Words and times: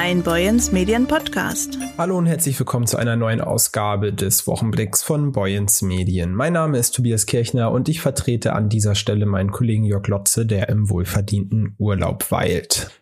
ein 0.00 0.22
Boyens 0.22 0.72
Medien 0.72 1.06
Podcast. 1.06 1.78
Hallo 1.98 2.16
und 2.16 2.24
herzlich 2.24 2.58
willkommen 2.58 2.86
zu 2.86 2.96
einer 2.96 3.16
neuen 3.16 3.42
Ausgabe 3.42 4.14
des 4.14 4.46
Wochenblicks 4.46 5.02
von 5.02 5.30
Boyens 5.30 5.82
Medien. 5.82 6.34
Mein 6.34 6.54
Name 6.54 6.78
ist 6.78 6.92
Tobias 6.92 7.26
Kirchner 7.26 7.70
und 7.70 7.86
ich 7.90 8.00
vertrete 8.00 8.54
an 8.54 8.70
dieser 8.70 8.94
Stelle 8.94 9.26
meinen 9.26 9.50
Kollegen 9.50 9.84
Jörg 9.84 10.08
Lotze, 10.08 10.46
der 10.46 10.70
im 10.70 10.88
wohlverdienten 10.88 11.74
Urlaub 11.76 12.30
weilt. 12.30 12.99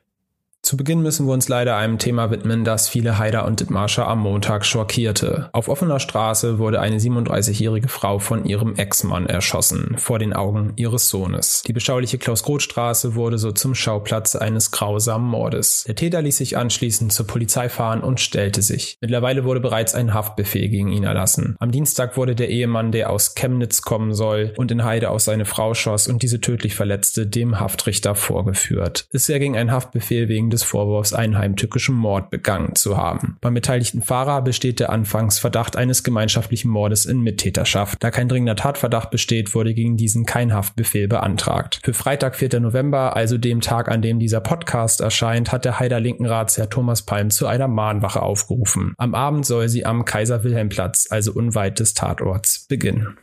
Zu 0.68 0.76
Beginn 0.76 1.00
müssen 1.00 1.26
wir 1.26 1.32
uns 1.32 1.48
leider 1.48 1.78
einem 1.78 1.96
Thema 1.96 2.30
widmen, 2.30 2.62
das 2.62 2.90
viele 2.90 3.16
Haider 3.16 3.46
und 3.46 3.58
Dithmarscher 3.60 4.06
am 4.06 4.18
Montag 4.18 4.66
schockierte. 4.66 5.48
Auf 5.54 5.70
offener 5.70 5.98
Straße 5.98 6.58
wurde 6.58 6.78
eine 6.78 6.98
37-jährige 6.98 7.88
Frau 7.88 8.18
von 8.18 8.44
ihrem 8.44 8.74
Ex-Mann 8.76 9.24
erschossen, 9.24 9.94
vor 9.96 10.18
den 10.18 10.34
Augen 10.34 10.74
ihres 10.76 11.08
Sohnes. 11.08 11.62
Die 11.66 11.72
beschauliche 11.72 12.18
Klaus-Groth-Straße 12.18 13.14
wurde 13.14 13.38
so 13.38 13.50
zum 13.50 13.74
Schauplatz 13.74 14.36
eines 14.36 14.70
grausamen 14.70 15.26
Mordes. 15.26 15.84
Der 15.86 15.94
Täter 15.94 16.20
ließ 16.20 16.36
sich 16.36 16.58
anschließend 16.58 17.14
zur 17.14 17.26
Polizei 17.26 17.70
fahren 17.70 18.02
und 18.02 18.20
stellte 18.20 18.60
sich. 18.60 18.98
Mittlerweile 19.00 19.44
wurde 19.44 19.60
bereits 19.60 19.94
ein 19.94 20.12
Haftbefehl 20.12 20.68
gegen 20.68 20.92
ihn 20.92 21.04
erlassen. 21.04 21.56
Am 21.60 21.70
Dienstag 21.70 22.18
wurde 22.18 22.34
der 22.34 22.50
Ehemann, 22.50 22.92
der 22.92 23.08
aus 23.08 23.34
Chemnitz 23.34 23.80
kommen 23.80 24.12
soll 24.12 24.52
und 24.58 24.70
in 24.70 24.84
Heide 24.84 25.08
auf 25.08 25.22
seine 25.22 25.46
Frau 25.46 25.72
schoss 25.72 26.08
und 26.08 26.22
diese 26.22 26.42
tödlich 26.42 26.74
verletzte, 26.74 27.26
dem 27.26 27.58
Haftrichter 27.58 28.14
vorgeführt. 28.14 29.06
Es 29.14 29.30
erging 29.30 29.56
ein 29.56 29.72
Haftbefehl 29.72 30.28
wegen 30.28 30.50
des 30.57 30.57
des 30.58 30.64
Vorwurfs, 30.64 31.12
einen 31.12 31.38
heimtückischen 31.38 31.94
Mord 31.94 32.30
begangen 32.30 32.74
zu 32.74 32.96
haben. 32.96 33.36
Beim 33.40 33.54
beteiligten 33.54 34.02
Fahrer 34.02 34.42
besteht 34.42 34.80
der 34.80 34.90
Anfangsverdacht 34.90 35.76
eines 35.76 36.02
gemeinschaftlichen 36.02 36.70
Mordes 36.70 37.06
in 37.06 37.20
Mittäterschaft. 37.20 38.02
Da 38.02 38.10
kein 38.10 38.28
dringender 38.28 38.56
Tatverdacht 38.56 39.10
besteht, 39.10 39.54
wurde 39.54 39.74
gegen 39.74 39.96
diesen 39.96 40.26
kein 40.26 40.52
Haftbefehl 40.52 41.06
beantragt. 41.06 41.80
Für 41.84 41.94
Freitag, 41.94 42.34
4. 42.34 42.60
November, 42.60 43.14
also 43.14 43.38
dem 43.38 43.60
Tag, 43.60 43.88
an 43.88 44.02
dem 44.02 44.18
dieser 44.18 44.40
Podcast 44.40 45.00
erscheint, 45.00 45.52
hat 45.52 45.64
der 45.64 45.78
Heider 45.78 46.00
Linkenratsherr 46.00 46.68
Thomas 46.68 47.02
Palm 47.02 47.30
zu 47.30 47.46
einer 47.46 47.68
Mahnwache 47.68 48.20
aufgerufen. 48.22 48.94
Am 48.98 49.14
Abend 49.14 49.46
soll 49.46 49.68
sie 49.68 49.86
am 49.86 50.04
Kaiser-Wilhelm-Platz, 50.04 51.06
also 51.10 51.32
unweit 51.32 51.78
des 51.78 51.94
Tatorts, 51.94 52.66
beginnen. 52.68 53.16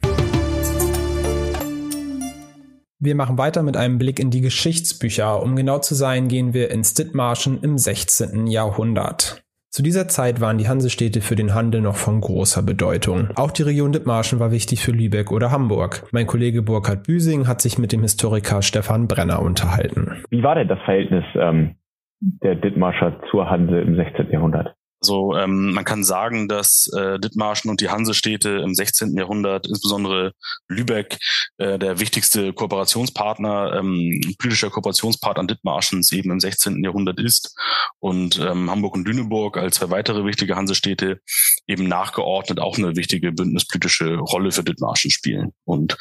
Wir 2.99 3.15
machen 3.15 3.37
weiter 3.37 3.61
mit 3.61 3.75
einem 3.75 3.97
Blick 3.97 4.19
in 4.19 4.31
die 4.31 4.41
Geschichtsbücher. 4.41 5.43
Um 5.43 5.55
genau 5.55 5.79
zu 5.79 5.95
sein, 5.95 6.29
gehen 6.29 6.53
wir 6.53 6.71
ins 6.71 6.93
Dithmarschen 6.93 7.61
im 7.61 7.77
16. 7.77 8.47
Jahrhundert. 8.47 9.43
Zu 9.69 9.83
dieser 9.83 10.07
Zeit 10.07 10.39
waren 10.39 10.57
die 10.57 10.69
Hansestädte 10.69 11.19
für 11.19 11.35
den 11.35 11.53
Handel 11.53 11.81
noch 11.81 11.97
von 11.97 12.21
großer 12.21 12.63
Bedeutung. 12.63 13.27
Auch 13.35 13.51
die 13.51 13.63
Region 13.63 13.91
Dithmarschen 13.91 14.39
war 14.39 14.51
wichtig 14.51 14.81
für 14.81 14.91
Lübeck 14.91 15.33
oder 15.33 15.51
Hamburg. 15.51 16.07
Mein 16.13 16.27
Kollege 16.27 16.61
Burkhard 16.61 17.03
Büsing 17.03 17.49
hat 17.49 17.59
sich 17.59 17.77
mit 17.77 17.91
dem 17.91 18.01
Historiker 18.01 18.61
Stefan 18.61 19.09
Brenner 19.09 19.41
unterhalten. 19.41 20.23
Wie 20.29 20.43
war 20.43 20.55
denn 20.55 20.69
das 20.69 20.79
Verhältnis 20.85 21.25
ähm, 21.35 21.75
der 22.21 22.55
Dithmarscher 22.55 23.19
zur 23.29 23.49
Hanse 23.49 23.81
im 23.81 23.97
16. 23.97 24.31
Jahrhundert? 24.31 24.73
Also 25.05 25.35
ähm, 25.35 25.71
man 25.71 25.85
kann 25.85 26.03
sagen, 26.03 26.47
dass 26.47 26.89
äh, 26.97 27.19
Dithmarschen 27.19 27.69
und 27.69 27.79
die 27.79 27.89
Hansestädte 27.89 28.49
im 28.65 28.73
16. 28.73 29.15
Jahrhundert, 29.15 29.67
insbesondere 29.67 30.31
Lübeck, 30.67 31.19
äh, 31.59 31.77
der 31.77 31.99
wichtigste 31.99 32.53
Kooperationspartner, 32.53 33.73
ähm, 33.77 34.19
politischer 34.39 34.71
Kooperationspartner 34.71 35.45
Dithmarschens 35.45 36.11
eben 36.11 36.31
im 36.31 36.39
16. 36.39 36.83
Jahrhundert 36.83 37.19
ist 37.19 37.55
und 37.99 38.39
ähm, 38.39 38.71
Hamburg 38.71 38.95
und 38.95 39.07
Lüneburg 39.07 39.57
als 39.57 39.75
zwei 39.75 39.91
weitere 39.91 40.25
wichtige 40.25 40.55
Hansestädte 40.55 41.21
eben 41.67 41.87
nachgeordnet 41.87 42.59
auch 42.59 42.79
eine 42.79 42.95
wichtige 42.95 43.31
bündnispolitische 43.31 44.15
Rolle 44.15 44.51
für 44.51 44.63
Dithmarschen 44.63 45.11
spielen. 45.11 45.53
Und 45.65 45.97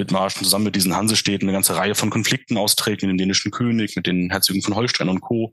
Dithmarschen 0.00 0.42
zusammen 0.42 0.64
mit 0.64 0.74
diesen 0.74 0.96
Hansestädten 0.96 1.48
eine 1.48 1.56
ganze 1.56 1.76
Reihe 1.76 1.94
von 1.94 2.10
Konflikten 2.10 2.56
austrägt 2.56 3.02
mit 3.02 3.10
dem 3.10 3.18
dänischen 3.18 3.52
König, 3.52 3.94
mit 3.94 4.08
den 4.08 4.30
Herzögen 4.30 4.62
von 4.62 4.74
Holstein 4.74 5.08
und 5.08 5.20
Co. 5.20 5.52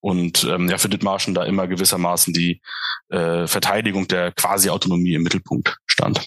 Und 0.00 0.44
ähm, 0.44 0.68
ja, 0.68 0.76
für 0.76 0.90
Dithmarschen 0.90 1.32
da 1.32 1.44
immer 1.44 1.66
gewissermaßen 1.66 2.33
die 2.34 2.60
äh, 3.08 3.46
Verteidigung 3.46 4.08
der 4.08 4.32
Quasi-Autonomie 4.32 5.14
im 5.14 5.22
Mittelpunkt 5.22 5.78
stand. 5.86 6.26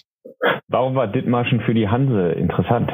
Warum 0.68 0.94
war 0.94 1.06
Dithmarschen 1.06 1.60
für 1.60 1.74
die 1.74 1.88
Hanse 1.88 2.32
interessant? 2.32 2.90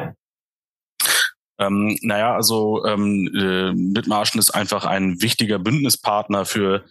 Ähm, 1.58 1.96
naja, 2.02 2.34
also 2.34 2.84
ähm, 2.84 3.28
äh, 3.34 3.72
Dithmarschen 3.94 4.40
ist 4.40 4.50
einfach 4.50 4.84
ein 4.84 5.22
wichtiger 5.22 5.58
Bündnispartner 5.58 6.44
für 6.44 6.84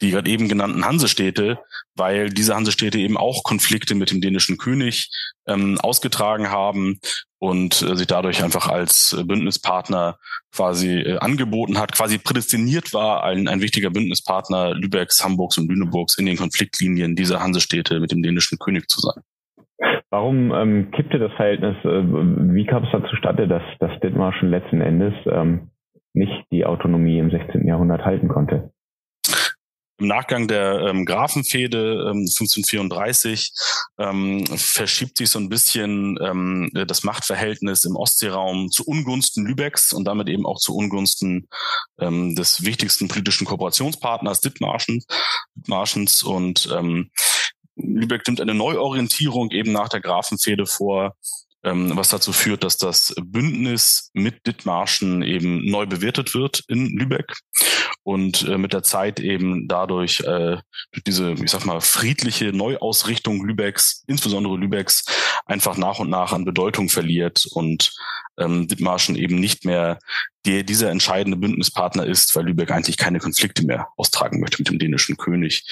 die 0.00 0.10
gerade 0.10 0.28
eben 0.28 0.48
genannten 0.48 0.84
Hansestädte, 0.84 1.58
weil 1.94 2.28
diese 2.28 2.54
Hansestädte 2.54 2.98
eben 2.98 3.16
auch 3.16 3.44
Konflikte 3.44 3.94
mit 3.94 4.10
dem 4.10 4.20
dänischen 4.20 4.58
König 4.58 5.10
ähm, 5.46 5.78
ausgetragen 5.80 6.50
haben 6.50 7.00
und 7.38 7.82
äh, 7.82 7.96
sich 7.96 8.06
dadurch 8.06 8.42
einfach 8.42 8.68
als 8.68 9.22
Bündnispartner 9.26 10.18
quasi 10.54 11.00
äh, 11.00 11.18
angeboten 11.18 11.78
hat, 11.78 11.92
quasi 11.92 12.18
prädestiniert 12.18 12.94
war, 12.94 13.24
ein, 13.24 13.48
ein 13.48 13.60
wichtiger 13.60 13.90
Bündnispartner 13.90 14.74
Lübecks, 14.74 15.22
Hamburgs 15.24 15.58
und 15.58 15.68
Lüneburgs 15.68 16.18
in 16.18 16.26
den 16.26 16.36
Konfliktlinien 16.36 17.14
dieser 17.14 17.40
Hansestädte 17.40 18.00
mit 18.00 18.12
dem 18.12 18.22
dänischen 18.22 18.58
König 18.58 18.88
zu 18.88 19.00
sein. 19.00 19.22
Warum 20.10 20.52
ähm, 20.52 20.90
kippte 20.92 21.18
das 21.18 21.32
Verhältnis? 21.32 21.76
Äh, 21.84 22.02
wie 22.54 22.64
kam 22.64 22.84
es 22.84 22.90
da 22.92 23.04
zustande, 23.10 23.46
dass, 23.48 23.62
dass 23.80 23.98
Dithmarschen 24.00 24.50
letzten 24.50 24.80
Endes 24.80 25.12
ähm, 25.26 25.70
nicht 26.14 26.44
die 26.50 26.64
Autonomie 26.64 27.18
im 27.18 27.30
16. 27.30 27.66
Jahrhundert 27.66 28.04
halten 28.04 28.28
konnte? 28.28 28.70
Im 29.98 30.08
Nachgang 30.08 30.46
der 30.46 30.80
ähm, 30.88 31.06
Grafenfehde 31.06 32.10
ähm, 32.10 32.26
1534 32.28 33.52
ähm, 33.98 34.46
verschiebt 34.46 35.16
sich 35.16 35.30
so 35.30 35.38
ein 35.38 35.48
bisschen 35.48 36.18
ähm, 36.22 36.70
das 36.86 37.02
Machtverhältnis 37.02 37.84
im 37.84 37.96
Ostseeraum 37.96 38.70
zu 38.70 38.84
Ungunsten 38.84 39.46
Lübecks 39.46 39.94
und 39.94 40.04
damit 40.04 40.28
eben 40.28 40.44
auch 40.44 40.58
zu 40.58 40.76
Ungunsten 40.76 41.48
ähm, 41.98 42.34
des 42.34 42.64
wichtigsten 42.64 43.08
politischen 43.08 43.46
Kooperationspartners 43.46 44.40
Dithmarschens. 44.40 45.06
Dithmarschens 45.54 46.22
und 46.22 46.68
ähm, 46.76 47.10
Lübeck 47.76 48.26
nimmt 48.26 48.40
eine 48.40 48.54
Neuorientierung 48.54 49.50
eben 49.50 49.72
nach 49.72 49.88
der 49.88 50.00
Grafenfehde 50.00 50.66
vor, 50.66 51.16
ähm, 51.64 51.96
was 51.96 52.10
dazu 52.10 52.32
führt, 52.32 52.64
dass 52.64 52.76
das 52.76 53.14
Bündnis 53.22 54.10
mit 54.12 54.46
Dithmarschen 54.46 55.22
eben 55.22 55.64
neu 55.70 55.86
bewertet 55.86 56.34
wird 56.34 56.64
in 56.68 56.96
Lübeck 56.98 57.32
und 58.06 58.46
äh, 58.46 58.56
mit 58.56 58.72
der 58.72 58.84
Zeit 58.84 59.18
eben 59.18 59.66
dadurch 59.66 60.20
äh, 60.20 60.58
durch 60.92 61.04
diese, 61.04 61.32
ich 61.32 61.50
sag 61.50 61.64
mal, 61.66 61.80
friedliche 61.80 62.52
Neuausrichtung 62.52 63.44
Lübecks, 63.44 64.04
insbesondere 64.06 64.56
Lübecks, 64.56 65.04
einfach 65.44 65.76
nach 65.76 65.98
und 65.98 66.08
nach 66.08 66.32
an 66.32 66.44
Bedeutung 66.44 66.88
verliert 66.88 67.46
und 67.50 67.92
ähm, 68.38 68.68
Dithmarschen 68.68 69.16
eben 69.16 69.40
nicht 69.40 69.64
mehr 69.64 69.98
der 70.44 70.62
dieser 70.62 70.90
entscheidende 70.90 71.36
Bündnispartner 71.36 72.06
ist, 72.06 72.36
weil 72.36 72.44
Lübeck 72.44 72.70
eigentlich 72.70 72.96
keine 72.96 73.18
Konflikte 73.18 73.66
mehr 73.66 73.88
austragen 73.96 74.38
möchte 74.38 74.58
mit 74.58 74.68
dem 74.68 74.78
dänischen 74.78 75.16
König. 75.16 75.64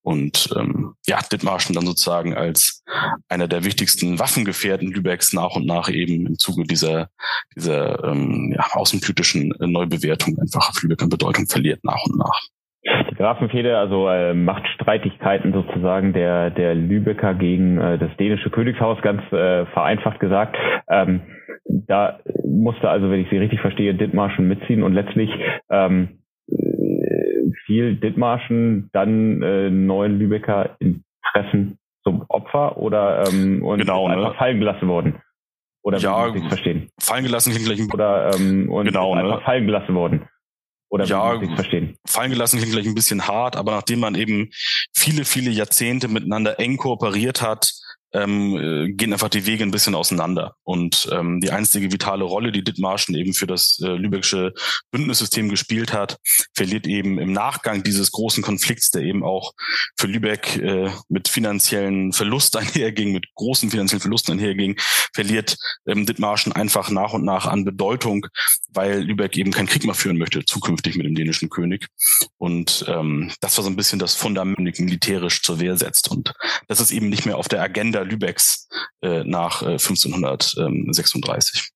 Und 0.00 0.48
ähm, 0.56 0.94
ja, 1.06 1.20
Dithmarschen 1.20 1.74
dann 1.74 1.84
sozusagen 1.84 2.34
als 2.34 2.81
einer 3.28 3.48
der 3.48 3.64
wichtigsten 3.64 4.18
Waffengefährten 4.18 4.90
Lübecks 4.90 5.32
nach 5.32 5.56
und 5.56 5.66
nach 5.66 5.88
eben 5.88 6.26
im 6.26 6.38
Zuge 6.38 6.64
dieser, 6.64 7.08
dieser 7.56 8.04
ähm, 8.04 8.54
ja, 8.56 8.64
außenpolitischen 8.72 9.54
Neubewertung 9.60 10.38
einfach 10.38 10.70
auf 10.70 10.82
Lübeck 10.82 11.02
an 11.02 11.08
Bedeutung 11.08 11.46
verliert 11.46 11.80
nach 11.84 12.04
und 12.06 12.18
nach. 12.18 12.40
Die 13.10 13.14
Grafenfehde, 13.14 13.78
also 13.78 14.08
äh, 14.08 14.34
Machtstreitigkeiten 14.34 15.52
sozusagen 15.52 16.12
der, 16.12 16.50
der 16.50 16.74
Lübecker 16.74 17.34
gegen 17.34 17.78
äh, 17.78 17.96
das 17.96 18.10
dänische 18.16 18.50
Königshaus, 18.50 19.00
ganz 19.02 19.22
äh, 19.32 19.66
vereinfacht 19.66 20.18
gesagt. 20.18 20.56
Ähm, 20.90 21.20
da 21.64 22.18
musste 22.44 22.88
also, 22.88 23.08
wenn 23.08 23.20
ich 23.20 23.30
Sie 23.30 23.38
richtig 23.38 23.60
verstehe, 23.60 23.94
Dithmarschen 23.94 24.48
mitziehen 24.48 24.82
und 24.82 24.94
letztlich 24.94 25.30
ähm, 25.70 26.18
fiel 27.66 27.96
Dithmarschen 27.96 28.90
dann 28.92 29.42
äh, 29.42 29.70
neuen 29.70 30.18
Lübecker 30.18 30.76
Interessen 30.80 31.78
zum 32.12 32.24
Opfer 32.28 32.76
oder 32.76 33.26
ähm, 33.28 33.64
und 33.64 33.78
genau, 33.78 34.06
einfach 34.06 34.32
ne? 34.32 34.38
fallen 34.38 34.58
gelassen 34.58 34.88
worden? 34.88 35.22
Oder 35.82 35.98
ja, 35.98 36.32
ich 36.32 36.46
verstehen? 36.46 36.90
Fallen 37.00 37.24
gelassen 37.24 37.50
klingt 37.50 37.66
gleich 37.66 37.80
ein 37.80 37.90
Oder 37.90 38.34
ähm, 38.34 38.70
und 38.70 38.84
genau, 38.84 39.14
einfach 39.14 39.38
ne? 39.38 39.44
fallen 39.44 39.66
gelassen 39.66 39.94
worden. 39.94 40.28
Oder 40.90 41.06
ja, 41.06 41.40
verstehen? 41.54 41.96
fallen 42.06 42.30
gelassen 42.30 42.58
klingt 42.58 42.72
gleich 42.72 42.86
ein 42.86 42.94
bisschen 42.94 43.26
hart, 43.26 43.56
aber 43.56 43.72
nachdem 43.72 44.00
man 44.00 44.14
eben 44.14 44.50
viele, 44.94 45.24
viele 45.24 45.50
Jahrzehnte 45.50 46.06
miteinander 46.08 46.60
eng 46.60 46.76
kooperiert 46.76 47.40
hat, 47.40 47.72
ähm, 48.12 48.56
äh, 48.56 48.92
gehen 48.92 49.12
einfach 49.12 49.28
die 49.28 49.46
Wege 49.46 49.64
ein 49.64 49.70
bisschen 49.70 49.94
auseinander. 49.94 50.56
Und 50.62 51.08
ähm, 51.12 51.40
die 51.40 51.50
einzige 51.50 51.90
vitale 51.90 52.24
Rolle, 52.24 52.52
die 52.52 52.64
Dithmarschen 52.64 53.14
eben 53.14 53.32
für 53.32 53.46
das 53.46 53.80
äh, 53.82 53.88
lübecksche 53.88 54.52
Bündnissystem 54.90 55.48
gespielt 55.48 55.92
hat, 55.92 56.18
verliert 56.54 56.86
eben 56.86 57.18
im 57.18 57.32
Nachgang 57.32 57.82
dieses 57.82 58.12
großen 58.12 58.42
Konflikts, 58.42 58.90
der 58.90 59.02
eben 59.02 59.24
auch 59.24 59.52
für 59.96 60.06
Lübeck 60.06 60.56
äh, 60.56 60.90
mit 61.08 61.28
finanziellen 61.28 62.12
Verlusten 62.12 62.58
einherging, 62.60 63.12
mit 63.12 63.26
großen 63.34 63.70
finanziellen 63.70 64.00
Verlusten 64.00 64.32
einherging, 64.32 64.76
verliert 65.14 65.56
ähm, 65.86 66.06
Dithmarschen 66.06 66.52
einfach 66.52 66.90
nach 66.90 67.14
und 67.14 67.24
nach 67.24 67.46
an 67.46 67.64
Bedeutung, 67.64 68.26
weil 68.68 69.02
Lübeck 69.02 69.36
eben 69.36 69.52
keinen 69.52 69.66
Krieg 69.66 69.84
mehr 69.84 69.94
führen 69.94 70.18
möchte, 70.18 70.44
zukünftig 70.44 70.96
mit 70.96 71.06
dem 71.06 71.14
dänischen 71.14 71.48
König. 71.48 71.88
Und 72.36 72.84
ähm, 72.88 73.32
das 73.40 73.56
war 73.56 73.64
so 73.64 73.70
ein 73.70 73.76
bisschen 73.76 73.98
das 73.98 74.14
Fundament, 74.14 74.78
militärisch 74.78 75.42
zur 75.42 75.60
Wehr 75.60 75.76
setzt. 75.76 76.10
Und 76.10 76.34
das 76.68 76.80
ist 76.80 76.90
eben 76.90 77.08
nicht 77.08 77.26
mehr 77.26 77.38
auf 77.38 77.48
der 77.48 77.62
Agenda 77.62 78.01
Lübecks 78.04 78.68
äh, 79.02 79.24
nach 79.24 79.62
äh, 79.62 79.78
1536. 79.78 81.70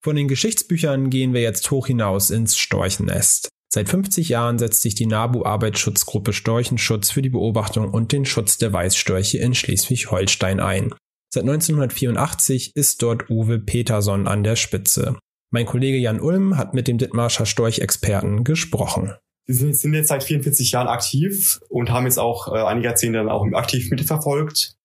Von 0.00 0.16
den 0.16 0.28
Geschichtsbüchern 0.28 1.10
gehen 1.10 1.34
wir 1.34 1.42
jetzt 1.42 1.70
hoch 1.70 1.86
hinaus 1.88 2.30
ins 2.30 2.56
Storchennest. 2.56 3.48
Seit 3.70 3.88
50 3.88 4.30
Jahren 4.30 4.58
setzt 4.58 4.80
sich 4.80 4.94
die 4.94 5.06
NABU-Arbeitsschutzgruppe 5.06 6.32
Storchenschutz 6.32 7.10
für 7.10 7.20
die 7.20 7.28
Beobachtung 7.28 7.90
und 7.90 8.12
den 8.12 8.24
Schutz 8.24 8.56
der 8.56 8.72
Weißstörche 8.72 9.38
in 9.38 9.54
Schleswig-Holstein 9.54 10.60
ein. 10.60 10.94
Seit 11.30 11.42
1984 11.42 12.74
ist 12.74 13.02
dort 13.02 13.28
Uwe 13.28 13.58
Peterson 13.58 14.26
an 14.26 14.42
der 14.42 14.56
Spitze. 14.56 15.18
Mein 15.50 15.66
Kollege 15.66 15.98
Jan 15.98 16.20
Ulm 16.20 16.56
hat 16.56 16.72
mit 16.72 16.88
dem 16.88 16.96
Dithmarscher 16.96 17.44
Storchexperten 17.44 18.44
gesprochen. 18.44 19.14
Wir 19.48 19.74
sind 19.74 19.94
jetzt 19.94 20.08
seit 20.08 20.22
44 20.22 20.72
Jahren 20.72 20.88
aktiv 20.88 21.58
und 21.70 21.90
haben 21.90 22.04
jetzt 22.04 22.18
auch 22.18 22.54
äh, 22.54 22.62
einige 22.66 22.88
Jahrzehnte 22.88 23.18
dann 23.18 23.30
auch 23.30 23.46
aktiv 23.54 23.90
mitverfolgt. 23.90 24.76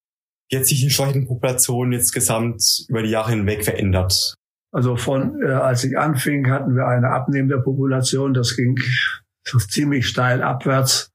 Hat 0.53 0.65
sich 0.65 0.79
die 0.79 0.89
Storchenpopulation 0.89 1.91
insgesamt 1.91 2.85
über 2.87 3.03
die 3.03 3.09
Jahre 3.09 3.31
hinweg 3.31 3.65
verändert? 3.65 4.35
Also 4.71 4.95
von, 4.95 5.41
äh, 5.41 5.51
als 5.51 5.83
ich 5.83 5.97
anfing, 5.97 6.49
hatten 6.49 6.75
wir 6.75 6.87
eine 6.87 7.09
abnehmende 7.09 7.59
Population. 7.59 8.33
Das 8.33 8.55
ging 8.55 8.79
ziemlich 9.43 10.07
steil 10.07 10.41
abwärts. 10.41 11.11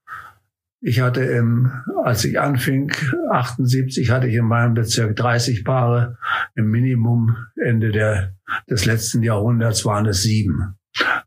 Ich 0.81 1.01
hatte 1.01 1.23
im, 1.23 1.73
als 2.05 2.25
ich 2.25 2.39
anfing, 2.39 2.93
78, 3.31 4.11
hatte 4.11 4.29
ich 4.29 4.35
in 4.35 4.45
meinem 4.45 4.75
Bezirk 4.75 5.17
30 5.17 5.65
Paare. 5.65 6.19
Im 6.55 6.71
Minimum 6.71 7.35
Ende 7.57 7.91
der, 7.93 8.35
des 8.69 8.85
letzten 8.85 9.23
Jahrhunderts 9.23 9.85
waren 9.87 10.07
es 10.07 10.23
sieben. 10.23 10.78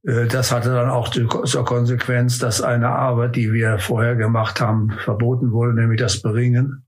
Äh, 0.03 0.27
das 0.27 0.51
hatte 0.51 0.73
dann 0.73 0.89
auch 0.89 1.09
zur 1.09 1.65
Konsequenz, 1.65 2.39
dass 2.39 2.61
eine 2.61 2.89
Arbeit, 2.89 3.35
die 3.35 3.53
wir 3.53 3.79
vorher 3.79 4.15
gemacht 4.15 4.61
haben, 4.61 4.91
verboten 5.03 5.51
wurde, 5.51 5.73
nämlich 5.73 5.99
das 5.99 6.21
Beringen 6.21 6.85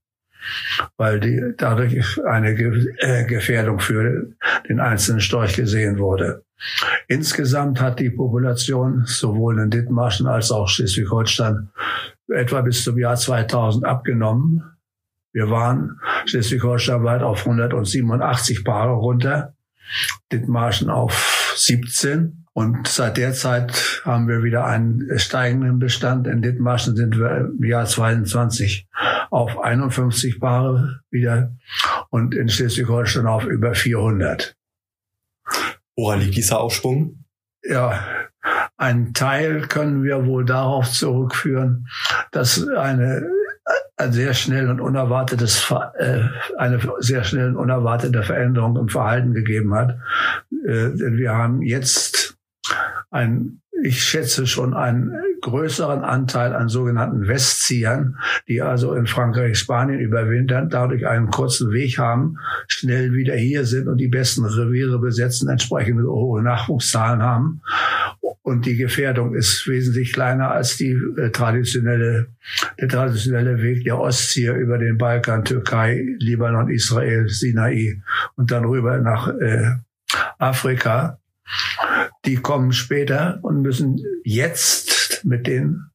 weil 0.98 1.20
die, 1.20 1.54
dadurch 1.58 2.20
eine 2.26 2.50
äh, 2.50 3.26
Gefährdung 3.26 3.80
für 3.80 4.34
den 4.68 4.80
einzelnen 4.80 5.22
Storch 5.22 5.56
gesehen 5.56 6.00
wurde. 6.00 6.44
Insgesamt 7.08 7.82
hat 7.82 8.00
die 8.00 8.10
Population 8.10 9.04
sowohl 9.06 9.60
in 9.60 9.70
Dithmarschen 9.70 10.28
als 10.28 10.52
auch 10.52 10.68
Schleswig-Holstein 10.68 11.70
etwa 12.30 12.62
bis 12.62 12.84
zum 12.84 12.98
Jahr 12.98 13.16
2000 13.16 13.86
abgenommen. 13.86 14.64
Wir 15.34 15.50
waren 15.50 16.00
Schleswig-Holstein 16.26 17.04
weit 17.04 17.22
auf 17.22 17.40
187 17.40 18.64
Paare 18.64 18.94
runter, 18.94 19.56
Dithmarschen 20.32 20.90
auf 20.90 21.33
17. 21.56 22.46
Und 22.54 22.88
seit 22.88 23.18
der 23.18 23.34
Zeit 23.34 24.02
haben 24.06 24.28
wir 24.28 24.44
wieder 24.44 24.66
einen 24.66 25.18
steigenden 25.18 25.80
Bestand. 25.80 26.28
In 26.28 26.44
Dithmarschen 26.44 26.96
sind 26.96 27.18
wir 27.18 27.52
im 27.58 27.64
Jahr 27.64 27.86
22 27.86 28.88
auf 29.32 29.60
51 29.60 30.40
Paare 30.40 31.02
wieder 31.10 31.56
und 32.10 32.36
in 32.36 32.50
Schleswig-Holstein 32.50 33.26
auf 33.26 33.46
über 33.46 33.74
400. 33.74 34.56
Woran 35.96 36.20
liegt 36.20 36.38
dieser 36.38 36.60
Aufschwung? 36.60 37.26
Ja, 37.64 38.04
ein 38.78 39.14
Teil 39.14 39.68
können 39.68 40.04
wir 40.04 40.26
wohl 40.26 40.46
darauf 40.46 40.92
zurückführen, 40.92 41.88
dass 42.32 42.68
eine 42.68 43.28
ein 43.98 44.12
sehr 44.12 44.34
schnell 44.34 44.70
und 44.70 44.82
unerwartetes, 44.82 45.72
äh, 45.98 46.24
eine 46.58 46.80
sehr 47.00 47.24
schnell 47.24 47.50
und 47.50 47.58
unerwartete 47.58 48.24
Veränderung 48.24 48.78
im 48.78 48.90
Verhalten 48.90 49.34
gegeben 49.34 49.74
hat. 49.74 49.98
Äh, 50.66 50.92
denn 50.96 51.18
wir 51.18 51.34
haben 51.34 51.62
jetzt 51.62 52.38
ein, 53.12 53.62
ich 53.82 54.04
schätze 54.04 54.48
schon 54.48 54.74
einen 54.74 55.14
größeren 55.42 56.04
Anteil 56.04 56.54
an 56.54 56.70
sogenannten 56.70 57.28
Westziehern, 57.28 58.18
die 58.48 58.62
also 58.62 58.94
in 58.94 59.08
Frankreich, 59.08 59.58
Spanien 59.58 60.00
überwintern, 60.00 60.70
dadurch 60.70 61.06
einen 61.06 61.30
kurzen 61.30 61.72
Weg 61.72 61.98
haben, 61.98 62.38
schnell 62.68 63.14
wieder 63.14 63.36
hier 63.36 63.66
sind 63.66 63.88
und 63.88 63.98
die 63.98 64.08
besten 64.08 64.46
Reviere 64.46 65.00
besetzen, 65.00 65.50
entsprechende 65.50 66.04
hohe 66.04 66.42
Nachwuchszahlen 66.42 67.22
haben. 67.22 67.62
Und 68.42 68.66
die 68.66 68.76
Gefährdung 68.76 69.36
ist 69.36 69.68
wesentlich 69.68 70.14
kleiner 70.14 70.52
als 70.52 70.78
die 70.78 70.98
äh, 71.18 71.30
traditionelle, 71.32 72.28
der 72.80 72.88
traditionelle 72.90 73.62
Weg 73.62 73.86
der 73.86 74.00
Ostzieher 74.00 74.56
über 74.56 74.78
den 74.78 74.98
Balkan, 74.98 75.46
Türkei, 75.46 76.06
Libanon, 76.20 76.70
Israel, 76.70 77.28
Sinai 77.30 78.02
und 78.36 78.52
dann 78.52 78.66
rüber 78.66 78.98
nach 79.00 79.30
äh, 79.30 79.72
Afrika 80.38 81.20
die 82.26 82.36
kommen 82.36 82.72
später 82.72 83.40
und 83.42 83.62
müssen 83.62 84.00
jetzt 84.24 85.24
mit 85.26 85.48
den 85.48 85.90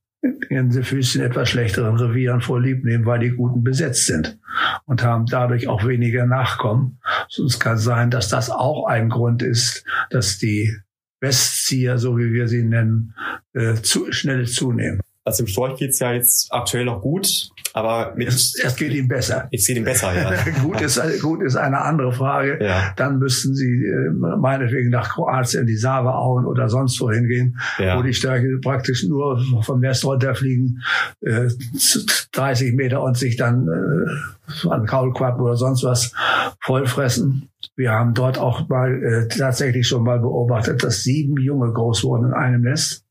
Gänsefüßchen 0.48 1.22
etwas 1.22 1.48
schlechteren 1.48 1.96
Revieren 1.96 2.40
vorlieb 2.40 2.84
nehmen, 2.84 3.06
weil 3.06 3.20
die 3.20 3.30
Guten 3.30 3.62
besetzt 3.62 4.06
sind 4.06 4.38
und 4.84 5.02
haben 5.02 5.26
dadurch 5.26 5.68
auch 5.68 5.86
weniger 5.86 6.26
Nachkommen. 6.26 7.00
Sonst 7.28 7.60
kann 7.60 7.78
sein, 7.78 8.10
dass 8.10 8.28
das 8.28 8.50
auch 8.50 8.86
ein 8.86 9.10
Grund 9.10 9.42
ist, 9.42 9.84
dass 10.10 10.38
die 10.38 10.76
Westzieher, 11.20 11.98
so 11.98 12.16
wie 12.16 12.32
wir 12.32 12.48
sie 12.48 12.62
nennen, 12.62 13.14
äh, 13.52 13.74
zu, 13.74 14.12
schnell 14.12 14.46
zunehmen. 14.46 15.00
Also 15.28 15.42
im 15.42 15.46
Storch 15.46 15.76
geht's 15.76 15.98
ja 15.98 16.12
jetzt 16.12 16.50
aktuell 16.50 16.86
noch 16.86 17.02
gut, 17.02 17.50
aber 17.74 18.14
mit 18.16 18.28
es, 18.28 18.54
es 18.64 18.76
geht 18.76 18.94
ihm 18.94 19.08
besser. 19.08 19.46
Es 19.52 19.66
geht 19.66 19.76
ihm 19.76 19.84
besser, 19.84 20.14
ja. 20.14 20.32
gut, 20.62 20.80
ist, 20.80 21.00
gut 21.20 21.42
ist 21.42 21.54
eine 21.54 21.82
andere 21.82 22.12
Frage. 22.12 22.58
Ja. 22.64 22.94
Dann 22.96 23.18
müssten 23.18 23.54
Sie 23.54 23.84
äh, 23.84 24.10
meinetwegen 24.10 24.88
nach 24.88 25.10
Kroatien, 25.10 25.66
die 25.66 25.76
Sava-Auen 25.76 26.46
oder 26.46 26.70
sonst 26.70 26.98
wohin 27.02 27.28
gehen, 27.28 27.58
ja. 27.78 27.98
wo 27.98 28.02
die 28.02 28.14
Stärke 28.14 28.58
praktisch 28.62 29.04
nur 29.04 29.38
vom 29.60 29.82
West 29.82 30.02
runterfliegen, 30.06 30.82
äh, 31.20 31.48
30 32.32 32.74
Meter 32.74 33.02
und 33.02 33.18
sich 33.18 33.36
dann 33.36 33.68
äh, 33.68 34.68
an 34.70 34.86
Kaulquappen 34.86 35.42
oder 35.42 35.56
sonst 35.56 35.84
was 35.84 36.14
vollfressen. 36.60 37.50
Wir 37.76 37.92
haben 37.92 38.14
dort 38.14 38.38
auch 38.38 38.66
mal 38.70 39.02
äh, 39.04 39.28
tatsächlich 39.28 39.86
schon 39.86 40.04
mal 40.04 40.20
beobachtet, 40.20 40.82
dass 40.82 41.02
sieben 41.02 41.38
Junge 41.38 41.70
groß 41.70 42.02
wurden 42.04 42.28
in 42.28 42.32
einem 42.32 42.62
Nest. 42.62 43.04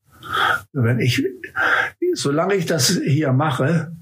Wenn 0.72 1.00
ich, 1.00 1.24
solange 2.14 2.54
ich 2.54 2.66
das 2.66 2.88
hier 3.04 3.32
mache, 3.32 3.92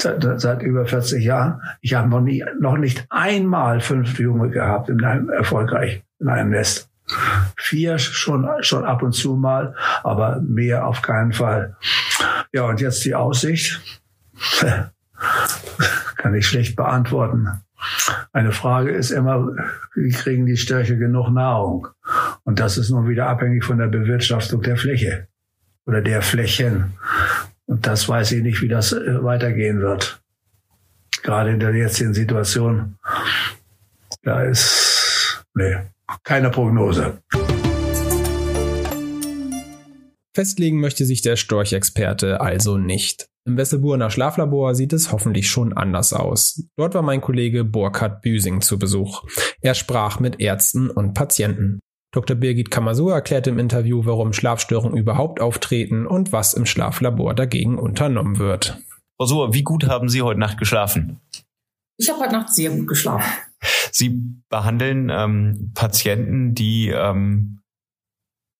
seit, 0.00 0.40
seit 0.40 0.62
über 0.62 0.86
40 0.86 1.24
Jahren, 1.24 1.60
ich 1.80 1.94
habe 1.94 2.08
noch 2.08 2.22
noch 2.58 2.76
nicht 2.76 3.06
einmal 3.10 3.80
fünf 3.80 4.18
Junge 4.18 4.50
gehabt 4.50 4.88
in 4.88 5.04
einem 5.04 5.28
erfolgreich 5.28 6.02
in 6.18 6.28
einem 6.28 6.50
Nest. 6.50 6.88
Vier 7.56 7.98
schon, 7.98 8.48
schon 8.60 8.84
ab 8.84 9.02
und 9.02 9.12
zu 9.12 9.36
mal, 9.36 9.74
aber 10.04 10.40
mehr 10.40 10.86
auf 10.86 11.02
keinen 11.02 11.32
Fall. 11.32 11.76
Ja, 12.52 12.64
und 12.64 12.80
jetzt 12.80 13.04
die 13.04 13.14
Aussicht. 13.14 13.80
Kann 16.16 16.34
ich 16.34 16.46
schlecht 16.46 16.76
beantworten. 16.76 17.48
Eine 18.32 18.52
Frage 18.52 18.92
ist 18.92 19.10
immer, 19.10 19.48
wie 19.94 20.10
kriegen 20.10 20.46
die 20.46 20.56
Störche 20.56 20.98
genug 20.98 21.30
Nahrung? 21.30 21.88
Und 22.44 22.60
das 22.60 22.78
ist 22.78 22.90
nun 22.90 23.08
wieder 23.08 23.28
abhängig 23.28 23.64
von 23.64 23.78
der 23.78 23.88
Bewirtschaftung 23.88 24.62
der 24.62 24.76
Fläche 24.76 25.28
oder 25.86 26.02
der 26.02 26.22
Flächen. 26.22 26.92
Und 27.70 27.86
das 27.86 28.08
weiß 28.08 28.32
ich 28.32 28.42
nicht, 28.42 28.62
wie 28.62 28.68
das 28.68 28.92
äh, 28.92 29.22
weitergehen 29.22 29.80
wird. 29.80 30.20
Gerade 31.22 31.50
in 31.52 31.60
der 31.60 31.72
jetzigen 31.72 32.12
Situation. 32.12 32.96
Da 34.22 34.42
ist, 34.42 35.44
nee, 35.54 35.76
keine 36.24 36.50
Prognose. 36.50 37.22
Festlegen 40.34 40.80
möchte 40.80 41.04
sich 41.04 41.22
der 41.22 41.36
Storchexperte 41.36 42.40
also 42.40 42.76
nicht. 42.76 43.28
Im 43.46 43.56
Wesselburner 43.56 44.10
Schlaflabor 44.10 44.74
sieht 44.74 44.92
es 44.92 45.12
hoffentlich 45.12 45.48
schon 45.48 45.72
anders 45.72 46.12
aus. 46.12 46.64
Dort 46.76 46.94
war 46.94 47.02
mein 47.02 47.20
Kollege 47.20 47.64
Burkhard 47.64 48.20
Büsing 48.20 48.62
zu 48.62 48.80
Besuch. 48.80 49.22
Er 49.60 49.74
sprach 49.74 50.18
mit 50.18 50.40
Ärzten 50.40 50.90
und 50.90 51.14
Patienten. 51.14 51.78
Dr. 52.12 52.36
Birgit 52.36 52.70
Kamasur 52.70 53.14
erklärt 53.14 53.46
im 53.46 53.58
Interview, 53.58 54.04
warum 54.04 54.32
Schlafstörungen 54.32 54.98
überhaupt 54.98 55.40
auftreten 55.40 56.06
und 56.06 56.32
was 56.32 56.54
im 56.54 56.66
Schlaflabor 56.66 57.34
dagegen 57.34 57.78
unternommen 57.78 58.38
wird. 58.38 58.78
Frau 59.16 59.26
Suhr, 59.26 59.54
wie 59.54 59.62
gut 59.62 59.86
haben 59.86 60.08
Sie 60.08 60.22
heute 60.22 60.40
Nacht 60.40 60.58
geschlafen? 60.58 61.20
Ich 61.98 62.08
habe 62.08 62.20
heute 62.20 62.32
Nacht 62.32 62.54
sehr 62.54 62.70
gut 62.70 62.88
geschlafen. 62.88 63.30
Sie 63.92 64.22
behandeln 64.48 65.10
ähm, 65.10 65.72
Patienten, 65.74 66.54
die 66.54 66.88
ähm, 66.88 67.60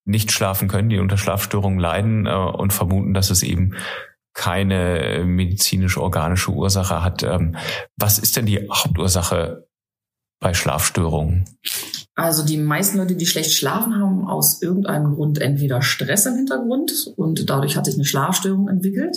nicht 0.04 0.30
schlafen 0.30 0.68
können, 0.68 0.90
die 0.90 0.98
unter 0.98 1.16
Schlafstörungen 1.16 1.78
leiden 1.78 2.26
äh, 2.26 2.34
und 2.34 2.72
vermuten, 2.72 3.14
dass 3.14 3.30
es 3.30 3.42
eben 3.42 3.74
keine 4.34 5.24
medizinische 5.24 6.00
organische 6.00 6.52
Ursache 6.52 7.02
hat. 7.02 7.22
Ähm, 7.22 7.56
was 7.96 8.18
ist 8.18 8.36
denn 8.36 8.46
die 8.46 8.68
Hauptursache 8.70 9.66
bei 10.40 10.54
Schlafstörungen? 10.54 11.44
Also 12.16 12.44
die 12.44 12.56
meisten 12.56 12.98
Leute, 12.98 13.14
die 13.14 13.26
schlecht 13.26 13.52
schlafen, 13.52 13.94
haben 13.94 14.26
aus 14.26 14.60
irgendeinem 14.60 15.14
Grund 15.14 15.40
entweder 15.40 15.80
Stress 15.80 16.26
im 16.26 16.34
Hintergrund 16.34 17.12
und 17.16 17.48
dadurch 17.48 17.76
hat 17.76 17.86
sich 17.86 17.94
eine 17.94 18.04
Schlafstörung 18.04 18.68
entwickelt, 18.68 19.16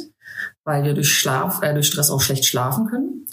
weil 0.64 0.84
wir 0.84 0.94
durch 0.94 1.12
Schlaf, 1.12 1.62
äh, 1.64 1.74
durch 1.74 1.88
Stress 1.88 2.10
auch 2.10 2.22
schlecht 2.22 2.46
schlafen 2.46 2.86
können. 2.86 3.26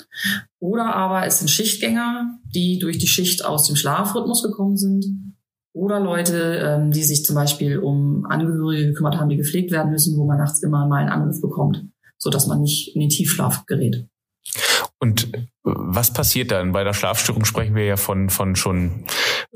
Oder 0.59 0.94
aber 0.94 1.26
es 1.26 1.38
sind 1.38 1.49
Schichtgänger, 1.49 2.38
die 2.44 2.78
durch 2.78 2.99
die 2.99 3.06
Schicht 3.06 3.44
aus 3.44 3.66
dem 3.66 3.76
Schlafrhythmus 3.76 4.42
gekommen 4.42 4.76
sind. 4.76 5.04
Oder 5.73 6.00
Leute, 6.00 6.61
ähm, 6.64 6.90
die 6.90 7.04
sich 7.04 7.25
zum 7.25 7.37
Beispiel 7.37 7.78
um 7.78 8.26
Angehörige 8.28 8.88
gekümmert 8.88 9.18
haben, 9.18 9.28
die 9.28 9.37
gepflegt 9.37 9.70
werden 9.70 9.92
müssen, 9.92 10.16
wo 10.16 10.26
man 10.26 10.38
nachts 10.38 10.62
immer 10.62 10.88
mal 10.88 11.02
einen 11.02 11.11
Anruf 11.11 11.40
bekommt, 11.40 11.85
so 12.18 12.28
dass 12.28 12.49
man 12.49 12.61
nicht 12.61 12.94
in 12.94 13.00
den 13.00 13.11
Tiefschlaf 13.11 13.66
gerät. 13.66 14.09
Und 15.02 15.33
was 15.62 16.12
passiert 16.12 16.50
dann? 16.50 16.73
Bei 16.73 16.85
der 16.85 16.92
Schlafstörung 16.92 17.47
sprechen 17.47 17.75
wir 17.75 17.87
ja 17.87 17.97
von, 17.97 18.28
von 18.28 18.54
schon 18.54 19.07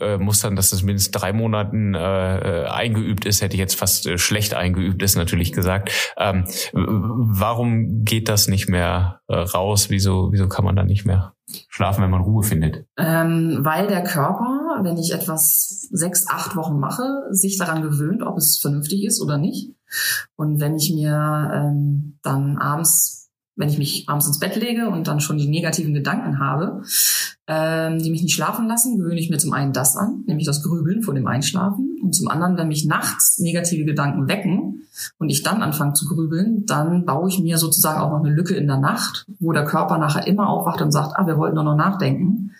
äh, 0.00 0.16
Mustern, 0.16 0.56
dass 0.56 0.72
es 0.72 0.82
mindestens 0.82 1.12
drei 1.12 1.34
Monaten 1.34 1.94
äh, 1.94 2.66
eingeübt 2.70 3.26
ist, 3.26 3.42
hätte 3.42 3.54
ich 3.54 3.60
jetzt 3.60 3.76
fast 3.76 4.06
äh, 4.06 4.16
schlecht 4.16 4.54
eingeübt 4.54 5.02
ist, 5.02 5.16
natürlich 5.16 5.52
gesagt. 5.52 6.12
Ähm, 6.16 6.44
warum 6.72 8.04
geht 8.04 8.30
das 8.30 8.48
nicht 8.48 8.70
mehr 8.70 9.20
äh, 9.28 9.36
raus? 9.36 9.90
Wieso, 9.90 10.32
wieso 10.32 10.48
kann 10.48 10.64
man 10.64 10.76
da 10.76 10.82
nicht 10.82 11.04
mehr 11.04 11.34
schlafen, 11.68 12.02
wenn 12.02 12.10
man 12.10 12.22
Ruhe 12.22 12.42
findet? 12.42 12.86
Ähm, 12.96 13.58
weil 13.60 13.86
der 13.86 14.02
Körper, 14.02 14.80
wenn 14.82 14.96
ich 14.96 15.12
etwas 15.12 15.88
sechs, 15.90 16.26
acht 16.26 16.56
Wochen 16.56 16.78
mache, 16.80 17.02
sich 17.30 17.58
daran 17.58 17.82
gewöhnt, 17.82 18.22
ob 18.22 18.38
es 18.38 18.58
vernünftig 18.58 19.04
ist 19.04 19.20
oder 19.20 19.36
nicht. 19.36 19.74
Und 20.36 20.58
wenn 20.60 20.76
ich 20.76 20.90
mir 20.94 21.50
ähm, 21.54 22.18
dann 22.22 22.56
abends 22.56 23.23
wenn 23.56 23.68
ich 23.68 23.78
mich 23.78 24.08
abends 24.08 24.26
ins 24.26 24.38
Bett 24.38 24.56
lege 24.56 24.88
und 24.88 25.06
dann 25.06 25.20
schon 25.20 25.38
die 25.38 25.48
negativen 25.48 25.94
Gedanken 25.94 26.38
habe, 26.38 26.82
ähm, 27.46 27.98
die 27.98 28.10
mich 28.10 28.22
nicht 28.22 28.34
schlafen 28.34 28.66
lassen, 28.66 28.98
gewöhne 28.98 29.20
ich 29.20 29.30
mir 29.30 29.38
zum 29.38 29.52
einen 29.52 29.72
das 29.72 29.96
an, 29.96 30.24
nämlich 30.26 30.46
das 30.46 30.62
Grübeln 30.62 31.02
vor 31.02 31.14
dem 31.14 31.26
Einschlafen. 31.26 31.98
Und 32.02 32.14
zum 32.14 32.28
anderen, 32.28 32.56
wenn 32.56 32.68
mich 32.68 32.86
nachts 32.86 33.38
negative 33.38 33.84
Gedanken 33.84 34.28
wecken 34.28 34.86
und 35.18 35.28
ich 35.28 35.42
dann 35.42 35.62
anfange 35.62 35.92
zu 35.92 36.06
grübeln, 36.06 36.64
dann 36.66 37.04
baue 37.04 37.28
ich 37.28 37.40
mir 37.40 37.58
sozusagen 37.58 38.00
auch 38.00 38.10
noch 38.10 38.24
eine 38.24 38.34
Lücke 38.34 38.54
in 38.54 38.66
der 38.66 38.78
Nacht, 38.78 39.26
wo 39.40 39.52
der 39.52 39.64
Körper 39.64 39.98
nachher 39.98 40.26
immer 40.26 40.48
aufwacht 40.48 40.80
und 40.80 40.90
sagt, 40.90 41.16
ah, 41.16 41.26
wir 41.26 41.36
wollten 41.36 41.56
nur 41.56 41.64
noch 41.64 41.76
nachdenken. 41.76 42.52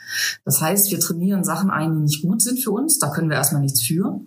Das 0.44 0.60
heißt, 0.60 0.90
wir 0.90 1.00
trainieren 1.00 1.44
Sachen 1.44 1.70
ein, 1.70 1.94
die 1.94 2.02
nicht 2.02 2.22
gut 2.22 2.42
sind 2.42 2.58
für 2.58 2.70
uns. 2.70 2.98
Da 2.98 3.10
können 3.10 3.30
wir 3.30 3.36
erstmal 3.36 3.62
nichts 3.62 3.82
für. 3.82 4.20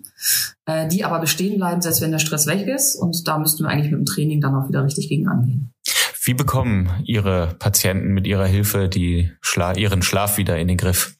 Äh, 0.66 0.88
die 0.88 1.04
aber 1.04 1.20
bestehen 1.20 1.56
bleiben, 1.56 1.80
selbst 1.80 2.00
wenn 2.00 2.10
der 2.10 2.18
Stress 2.18 2.46
weg 2.46 2.66
ist. 2.66 2.96
Und 2.96 3.26
da 3.26 3.38
müssten 3.38 3.64
wir 3.64 3.70
eigentlich 3.70 3.90
mit 3.90 4.00
dem 4.00 4.06
Training 4.06 4.40
dann 4.40 4.54
auch 4.54 4.68
wieder 4.68 4.84
richtig 4.84 5.08
gegen 5.08 5.28
angehen. 5.28 5.72
Wie 6.28 6.34
bekommen 6.34 6.90
Ihre 7.06 7.56
Patienten 7.58 8.12
mit 8.12 8.26
Ihrer 8.26 8.44
Hilfe 8.44 8.90
die 8.90 9.32
Schla 9.40 9.72
ihren 9.72 10.02
Schlaf 10.02 10.36
wieder 10.36 10.58
in 10.58 10.68
den 10.68 10.76
Griff? 10.76 11.16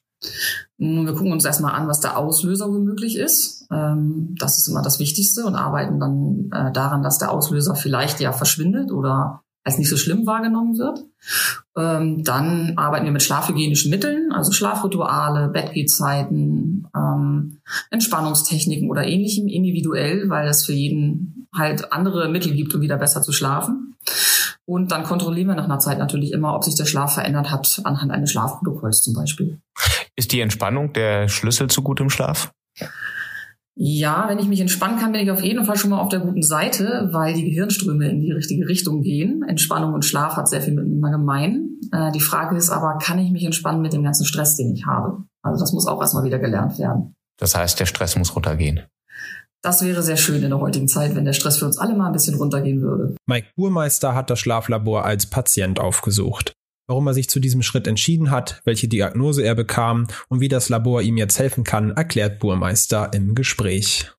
Wir 0.77 1.15
gucken 1.15 1.33
uns 1.33 1.47
erstmal 1.47 1.73
an, 1.73 1.89
was 1.89 2.01
der 2.01 2.19
Auslöser 2.19 2.69
womöglich 2.69 3.17
ist. 3.17 3.67
Ähm, 3.73 4.35
das 4.39 4.59
ist 4.59 4.69
immer 4.69 4.83
das 4.83 4.99
Wichtigste 4.99 5.47
und 5.47 5.55
arbeiten 5.55 5.99
dann 5.99 6.51
äh, 6.53 6.73
daran, 6.73 7.03
dass 7.03 7.17
der 7.17 7.31
Auslöser 7.31 7.75
vielleicht 7.75 8.21
ja 8.21 8.33
verschwindet 8.33 8.93
oder 8.93 9.41
als 9.65 9.79
nicht 9.79 9.89
so 9.89 9.97
schlimm 9.97 10.27
wahrgenommen 10.27 10.77
wird. 10.77 11.07
Ähm, 11.75 12.23
dann 12.23 12.75
arbeiten 12.77 13.07
wir 13.07 13.13
mit 13.13 13.23
schlafhygienischen 13.23 13.91
Mitteln, 13.91 14.31
also 14.31 14.53
Schlafrituale, 14.53 15.49
Bettgehzeiten, 15.49 16.87
ähm, 16.95 17.61
Entspannungstechniken 17.91 18.91
oder 18.91 19.07
ähnlichem 19.07 19.49
individuell, 19.49 20.29
weil 20.29 20.49
es 20.49 20.67
für 20.67 20.75
jeden 20.75 21.49
halt 21.55 21.95
andere 21.95 22.29
Mittel 22.29 22.53
gibt, 22.53 22.75
um 22.75 22.83
wieder 22.83 22.99
besser 22.99 23.23
zu 23.23 23.33
schlafen. 23.33 23.88
Und 24.69 24.93
dann 24.93 25.03
kontrollieren 25.03 25.49
wir 25.49 25.55
nach 25.55 25.65
einer 25.65 25.79
Zeit 25.79 25.99
natürlich 25.99 26.31
immer, 26.31 26.55
ob 26.55 26.63
sich 26.63 26.75
der 26.75 26.85
Schlaf 26.85 27.15
verändert 27.15 27.51
hat, 27.51 27.81
anhand 27.85 28.13
eines 28.13 28.31
Schlafprotokolls 28.31 29.01
zum 29.01 29.15
Beispiel. 29.15 29.63
Ist 30.15 30.31
die 30.33 30.43
Entspannung 30.43 30.93
der 30.93 31.29
Schlüssel 31.29 31.69
zu 31.69 31.81
gutem 31.81 32.11
Schlaf? 32.11 32.53
Ja, 33.75 34.27
wenn 34.29 34.39
ich 34.39 34.47
mich 34.47 34.61
entspannen 34.61 34.99
kann, 34.99 35.13
bin 35.13 35.23
ich 35.23 35.31
auf 35.31 35.43
jeden 35.43 35.65
Fall 35.65 35.79
schon 35.79 35.89
mal 35.89 36.01
auf 36.01 36.11
der 36.11 36.21
guten 36.21 36.43
Seite, 36.43 37.09
weil 37.13 37.33
die 37.33 37.45
Gehirnströme 37.45 38.11
in 38.11 38.21
die 38.21 38.31
richtige 38.31 38.69
Richtung 38.69 39.01
gehen. 39.01 39.43
Entspannung 39.43 39.95
und 39.95 40.05
Schlaf 40.05 40.37
hat 40.37 40.51
sehr 40.51 40.61
viel 40.61 40.75
miteinander 40.75 41.17
gemein. 41.17 41.79
Äh, 41.91 42.13
die 42.13 42.21
Frage 42.21 42.55
ist 42.55 42.69
aber, 42.69 42.99
kann 42.99 43.19
ich 43.19 43.31
mich 43.31 43.45
entspannen 43.45 43.81
mit 43.81 43.95
dem 43.95 44.03
ganzen 44.03 44.27
Stress, 44.27 44.57
den 44.57 44.75
ich 44.75 44.85
habe? 44.85 45.25
Also 45.41 45.65
das 45.65 45.73
muss 45.73 45.87
auch 45.87 46.03
erstmal 46.03 46.25
wieder 46.25 46.39
gelernt 46.39 46.79
werden. 46.79 47.15
Das 47.39 47.55
heißt, 47.55 47.81
der 47.81 47.87
Stress 47.87 48.17
muss 48.17 48.37
runtergehen. 48.37 48.83
Das 49.63 49.85
wäre 49.85 50.03
sehr 50.03 50.17
schön 50.17 50.43
in 50.43 50.51
der 50.51 50.61
heutigen 50.61 50.87
Zeit, 50.87 51.17
wenn 51.17 51.25
der 51.25 51.33
Stress 51.33 51.59
für 51.59 51.67
uns 51.67 51.79
alle 51.79 51.95
mal 51.95 52.07
ein 52.07 52.13
bisschen 52.13 52.37
runtergehen 52.37 52.81
würde. 52.81 53.17
Mike 53.27 53.49
Burmeister 53.57 54.15
hat 54.15 54.31
das 54.31 54.39
Schlaflabor 54.39 55.05
als 55.05 55.27
Patient 55.27 55.81
aufgesucht. 55.81 56.53
Warum 56.87 57.07
er 57.09 57.15
sich 57.15 57.29
zu 57.29 57.41
diesem 57.41 57.63
Schritt 57.63 57.87
entschieden 57.87 58.31
hat, 58.31 58.63
welche 58.65 58.89
Diagnose 58.89 59.43
er 59.43 59.55
bekam 59.55 60.07
und 60.29 60.41
wie 60.41 60.49
das 60.49 60.69
Labor 60.69 61.03
ihm 61.03 61.19
jetzt 61.19 61.39
helfen 61.39 61.65
kann, 61.65 61.91
erklärt 61.91 62.39
Burmeister 62.39 63.11
im 63.13 63.35
Gespräch. 63.35 64.11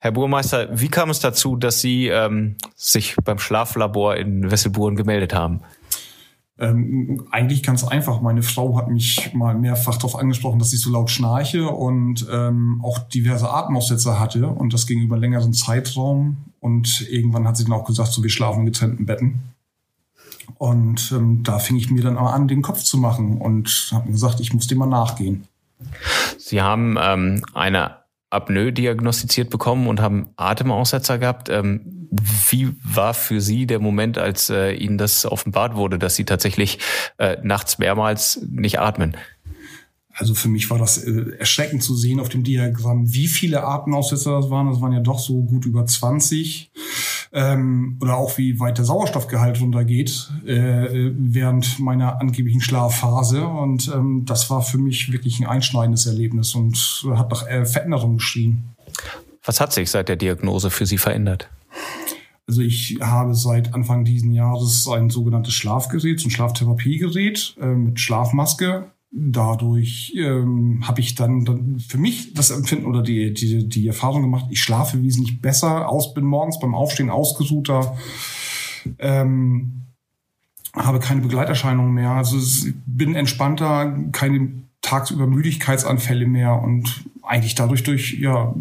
Herr 0.00 0.12
Burmeister, 0.12 0.68
wie 0.78 0.88
kam 0.88 1.10
es 1.10 1.20
dazu, 1.20 1.56
dass 1.56 1.80
Sie 1.80 2.08
ähm, 2.08 2.56
sich 2.76 3.16
beim 3.24 3.38
Schlaflabor 3.38 4.16
in 4.16 4.50
Wesselburen 4.50 4.94
gemeldet 4.94 5.32
haben? 5.32 5.62
Ähm, 6.60 7.24
eigentlich 7.30 7.62
ganz 7.62 7.84
einfach. 7.84 8.20
Meine 8.20 8.42
Frau 8.42 8.76
hat 8.76 8.88
mich 8.88 9.32
mal 9.32 9.54
mehrfach 9.54 9.96
darauf 9.96 10.16
angesprochen, 10.16 10.58
dass 10.58 10.72
ich 10.72 10.80
so 10.80 10.90
laut 10.90 11.10
schnarche 11.10 11.68
und 11.68 12.26
ähm, 12.32 12.80
auch 12.82 12.98
diverse 12.98 13.48
Atemaussetzer 13.50 14.18
hatte 14.18 14.48
und 14.48 14.72
das 14.72 14.86
ging 14.86 15.00
über 15.00 15.16
längeren 15.16 15.52
Zeitraum. 15.52 16.38
Und 16.60 17.08
irgendwann 17.08 17.46
hat 17.46 17.56
sie 17.56 17.64
dann 17.64 17.74
auch 17.74 17.84
gesagt, 17.84 18.12
so 18.12 18.22
wir 18.22 18.30
schlafen 18.30 18.60
in 18.60 18.66
getrennten 18.66 19.06
Betten. 19.06 19.40
Und 20.56 21.12
ähm, 21.12 21.44
da 21.44 21.60
fing 21.60 21.76
ich 21.76 21.90
mir 21.90 22.02
dann 22.02 22.16
aber 22.16 22.32
an, 22.32 22.48
den 22.48 22.62
Kopf 22.62 22.82
zu 22.82 22.98
machen 22.98 23.38
und 23.38 23.90
habe 23.92 24.10
gesagt, 24.10 24.40
ich 24.40 24.52
muss 24.52 24.66
dem 24.66 24.78
mal 24.78 24.86
nachgehen. 24.86 25.46
Sie 26.38 26.60
haben 26.60 26.96
ähm, 27.00 27.44
eine 27.54 27.97
Apnoe 28.30 28.72
diagnostiziert 28.72 29.50
bekommen 29.50 29.86
und 29.86 30.00
haben 30.00 30.30
Atemaussetzer 30.36 31.18
gehabt. 31.18 31.48
Ähm, 31.48 32.08
wie 32.50 32.74
war 32.82 33.14
für 33.14 33.40
Sie 33.40 33.66
der 33.66 33.80
Moment, 33.80 34.18
als 34.18 34.50
äh, 34.50 34.72
Ihnen 34.72 34.98
das 34.98 35.24
offenbart 35.26 35.76
wurde, 35.76 35.98
dass 35.98 36.16
Sie 36.16 36.24
tatsächlich 36.24 36.78
äh, 37.18 37.36
nachts 37.42 37.78
mehrmals 37.78 38.40
nicht 38.50 38.80
atmen? 38.80 39.16
Also 40.18 40.34
für 40.34 40.48
mich 40.48 40.68
war 40.68 40.78
das 40.78 40.98
äh, 40.98 41.36
erschreckend 41.38 41.82
zu 41.82 41.94
sehen 41.94 42.18
auf 42.18 42.28
dem 42.28 42.42
Diagramm, 42.42 43.12
wie 43.14 43.28
viele 43.28 43.62
Atemaussetzer 43.62 44.32
das 44.40 44.50
waren. 44.50 44.68
Das 44.68 44.80
waren 44.80 44.92
ja 44.92 45.00
doch 45.00 45.20
so 45.20 45.42
gut 45.44 45.64
über 45.64 45.86
20. 45.86 46.72
Ähm, 47.32 47.98
oder 48.00 48.16
auch 48.16 48.38
wie 48.38 48.58
weit 48.58 48.78
der 48.78 48.84
Sauerstoffgehalt 48.84 49.60
runtergeht 49.60 50.30
äh, 50.46 51.10
während 51.14 51.78
meiner 51.78 52.20
angeblichen 52.20 52.60
Schlafphase. 52.60 53.46
Und 53.46 53.88
ähm, 53.94 54.24
das 54.24 54.48
war 54.50 54.62
für 54.62 54.78
mich 54.78 55.12
wirklich 55.12 55.40
ein 55.40 55.46
einschneidendes 55.46 56.06
Erlebnis 56.06 56.54
und 56.54 57.04
hat 57.14 57.30
nach 57.30 57.46
äh, 57.46 57.66
Veränderung 57.66 58.16
geschrien. 58.16 58.64
Was 59.44 59.60
hat 59.60 59.72
sich 59.72 59.90
seit 59.90 60.08
der 60.08 60.16
Diagnose 60.16 60.70
für 60.70 60.86
Sie 60.86 60.98
verändert? 60.98 61.48
Also 62.46 62.62
ich 62.62 62.98
habe 63.00 63.34
seit 63.34 63.74
Anfang 63.74 64.04
diesen 64.04 64.32
Jahres 64.32 64.88
ein 64.88 65.10
sogenanntes 65.10 65.52
Schlafgerät, 65.52 66.24
ein 66.24 66.30
Schlaftherapiegerät 66.30 67.56
äh, 67.60 67.66
mit 67.66 68.00
Schlafmaske 68.00 68.90
dadurch 69.10 70.12
ähm, 70.16 70.86
habe 70.86 71.00
ich 71.00 71.14
dann, 71.14 71.44
dann 71.44 71.80
für 71.80 71.98
mich 71.98 72.34
das 72.34 72.50
Empfinden 72.50 72.86
oder 72.86 73.02
die, 73.02 73.32
die, 73.32 73.68
die 73.68 73.86
Erfahrung 73.86 74.22
gemacht, 74.22 74.46
ich 74.50 74.60
schlafe 74.60 75.02
wesentlich 75.02 75.40
besser 75.40 75.88
aus, 75.88 76.14
bin 76.14 76.24
morgens 76.24 76.58
beim 76.60 76.74
Aufstehen 76.74 77.10
ausgesuchter, 77.10 77.96
ähm, 78.98 79.82
habe 80.74 81.00
keine 81.00 81.22
Begleiterscheinungen 81.22 81.94
mehr, 81.94 82.10
also 82.10 82.36
bin 82.86 83.14
entspannter, 83.14 83.98
keine 84.12 84.50
tagsüber 84.82 85.26
Müdigkeitsanfälle 85.26 86.26
mehr 86.26 86.62
und 86.62 87.04
eigentlich 87.22 87.54
dadurch 87.54 87.82
durch 87.82 88.18
ja 88.20 88.54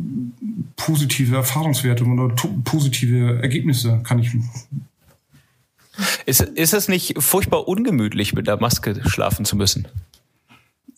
positive 0.75 1.35
Erfahrungswerte 1.35 2.05
oder 2.05 2.33
positive 2.63 3.41
Ergebnisse 3.41 4.01
kann 4.03 4.19
ich 4.19 4.31
ist, 6.25 6.41
ist 6.41 6.73
es 6.73 6.87
nicht 6.87 7.21
furchtbar 7.21 7.67
ungemütlich, 7.67 8.33
mit 8.33 8.47
der 8.47 8.59
Maske 8.59 9.01
schlafen 9.07 9.45
zu 9.45 9.55
müssen? 9.55 9.87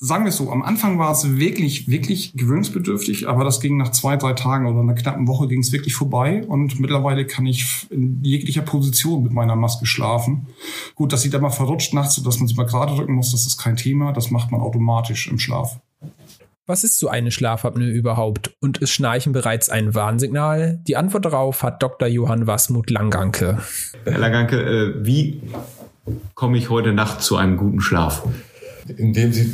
Sagen 0.01 0.23
wir 0.23 0.29
es 0.29 0.37
so, 0.37 0.49
am 0.49 0.61
Anfang 0.61 0.97
war 0.97 1.11
es 1.11 1.37
wirklich, 1.37 1.89
wirklich 1.89 2.33
gewöhnungsbedürftig, 2.33 3.27
aber 3.27 3.43
das 3.43 3.59
ging 3.59 3.75
nach 3.77 3.91
zwei, 3.91 4.15
drei 4.15 4.33
Tagen 4.33 4.65
oder 4.65 4.79
einer 4.79 4.93
knappen 4.93 5.27
Woche 5.27 5.47
ging 5.47 5.59
es 5.59 5.73
wirklich 5.73 5.93
vorbei 5.93 6.43
und 6.47 6.79
mittlerweile 6.79 7.25
kann 7.25 7.45
ich 7.45 7.87
in 7.89 8.23
jeglicher 8.23 8.61
Position 8.61 9.23
mit 9.23 9.33
meiner 9.33 9.57
Maske 9.57 9.85
schlafen. 9.85 10.47
Gut, 10.95 11.11
dass 11.11 11.21
sie 11.21 11.29
da 11.29 11.39
mal 11.39 11.49
verrutscht 11.49 11.93
nachts, 11.93 12.21
dass 12.23 12.39
man 12.39 12.47
sie 12.47 12.55
mal 12.55 12.65
gerade 12.65 12.95
drücken 12.95 13.13
muss, 13.13 13.31
das 13.31 13.45
ist 13.45 13.57
kein 13.57 13.75
Thema, 13.75 14.13
das 14.13 14.31
macht 14.31 14.51
man 14.51 14.61
automatisch 14.61 15.27
im 15.27 15.37
Schlaf. 15.37 15.79
Was 16.65 16.83
ist 16.83 16.99
so 16.99 17.09
eine 17.09 17.31
Schlafapnoe 17.31 17.89
überhaupt 17.89 18.55
und 18.61 18.77
ist 18.77 18.91
Schnarchen 18.91 19.33
bereits 19.33 19.69
ein 19.69 19.95
Warnsignal? 19.95 20.79
Die 20.87 20.95
Antwort 20.95 21.25
darauf 21.25 21.63
hat 21.63 21.81
Dr. 21.83 22.07
Johann 22.07 22.47
Wasmut 22.47 22.89
Langanke. 22.89 23.57
Herr 24.05 24.19
Langanke, 24.19 24.61
äh, 24.61 25.05
wie 25.05 25.41
komme 26.35 26.57
ich 26.57 26.69
heute 26.69 26.93
Nacht 26.93 27.21
zu 27.21 27.35
einem 27.35 27.57
guten 27.57 27.81
Schlaf? 27.81 28.23
Indem 28.97 29.33
Sie 29.33 29.51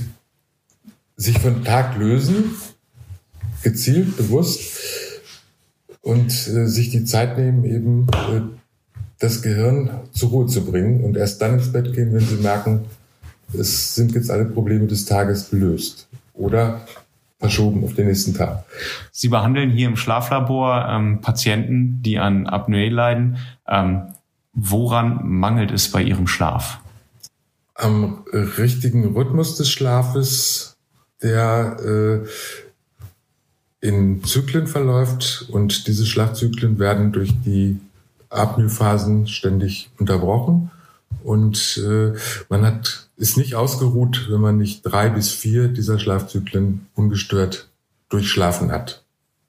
sich 1.17 1.39
von 1.39 1.63
Tag 1.63 1.98
lösen, 1.98 2.55
gezielt, 3.63 4.17
bewusst 4.17 4.62
und 6.01 6.29
äh, 6.29 6.67
sich 6.67 6.91
die 6.91 7.03
Zeit 7.03 7.38
nehmen, 7.38 7.63
eben 7.65 8.07
äh, 8.12 8.41
das 9.19 9.41
Gehirn 9.41 9.89
zur 10.12 10.29
Ruhe 10.29 10.45
zu 10.48 10.65
bringen 10.65 11.03
und 11.03 11.17
erst 11.17 11.41
dann 11.41 11.55
ins 11.55 11.72
Bett 11.72 11.93
gehen, 11.93 12.13
wenn 12.13 12.25
sie 12.25 12.36
merken, 12.36 12.86
es 13.53 13.95
sind 13.95 14.13
jetzt 14.13 14.29
alle 14.29 14.45
Probleme 14.45 14.88
des 14.88 15.05
Tages 15.05 15.50
gelöst 15.50 16.07
oder 16.34 16.81
verschoben 17.39 17.84
auf 17.84 17.93
den 17.93 18.07
nächsten 18.07 18.34
Tag. 18.34 18.65
Sie 19.12 19.29
behandeln 19.29 19.69
hier 19.69 19.88
im 19.88 19.98
Schlaflabor 19.98 20.88
ähm, 20.89 21.22
Patienten, 21.22 22.01
die 22.01 22.17
an 22.17 22.48
Apnoe 22.48 22.89
leiden. 22.89 23.38
Ähm, 23.67 24.13
woran 24.53 25.19
mangelt 25.24 25.72
es 25.72 25.91
bei 25.91 26.01
ihrem 26.01 26.27
Schlaf? 26.27 26.79
Am 27.74 28.24
richtigen 28.31 29.13
Rhythmus 29.15 29.57
des 29.57 29.69
Schlafes, 29.69 30.75
der 31.25 32.24
äh, 33.82 33.88
in 33.88 34.24
Zyklen 34.24 34.67
verläuft 34.67 35.48
und 35.51 35.88
diese 35.88 36.05
Schlafzyklen 36.05 36.79
werden 36.79 37.12
durch 37.12 37.34
die 37.46 37.79
Apnoe-Phasen 38.29 39.27
ständig 39.27 39.89
unterbrochen 40.00 40.72
und 41.24 41.82
äh, 41.86 42.13
man 42.50 42.65
hat 42.65 43.05
ist 43.17 43.38
nicht 43.38 43.55
ausgeruht, 43.55 44.27
wenn 44.29 44.41
man 44.41 44.58
nicht 44.58 44.82
drei 44.84 45.10
bis 45.10 45.32
vier 45.32 45.67
dieser 45.70 46.00
Schlafzyklen 46.00 46.88
ungestört 46.96 47.70
durchschlafen 48.10 48.72
hat. 48.72 49.03